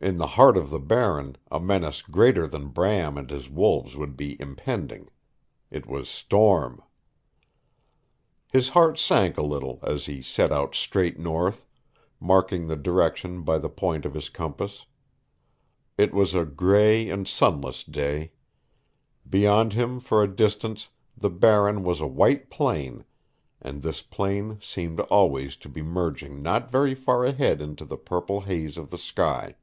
In 0.00 0.16
the 0.16 0.28
heart 0.38 0.56
of 0.56 0.70
the 0.70 0.78
Barren 0.78 1.36
a 1.50 1.58
menace 1.58 2.02
greater 2.02 2.46
than 2.46 2.68
Bram 2.68 3.18
and 3.18 3.28
his 3.28 3.50
wolves 3.50 3.96
would 3.96 4.16
be 4.16 4.40
impending. 4.40 5.08
It 5.72 5.86
was 5.86 6.08
storm. 6.08 6.84
His 8.46 8.68
heart 8.68 8.96
sank 8.96 9.36
a 9.36 9.42
little 9.42 9.80
as 9.82 10.06
he 10.06 10.22
set 10.22 10.52
out 10.52 10.76
straight 10.76 11.18
north, 11.18 11.66
marking 12.20 12.68
the 12.68 12.76
direction 12.76 13.42
by 13.42 13.58
the 13.58 13.68
point 13.68 14.06
of 14.06 14.14
his 14.14 14.28
compass. 14.28 14.86
It 15.96 16.14
was 16.14 16.32
a 16.32 16.44
gray 16.44 17.10
and 17.10 17.26
sunless 17.26 17.82
day. 17.82 18.30
Beyond 19.28 19.72
him 19.72 19.98
for 19.98 20.22
a 20.22 20.28
distance 20.32 20.90
the 21.16 21.28
Barren 21.30 21.82
was 21.82 22.00
a 22.00 22.06
white 22.06 22.50
plain, 22.50 23.04
and 23.60 23.82
this 23.82 24.00
plain 24.00 24.60
seemed 24.62 25.00
always 25.00 25.56
to 25.56 25.68
be 25.68 25.82
merging 25.82 26.40
not 26.40 26.70
very 26.70 26.94
far 26.94 27.24
ahead 27.24 27.60
into 27.60 27.84
the 27.84 27.98
purple 27.98 28.42
haze 28.42 28.76
of 28.78 28.90
the 28.90 28.96
sky. 28.98 29.56